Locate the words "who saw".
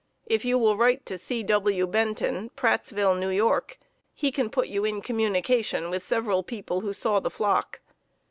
6.81-7.19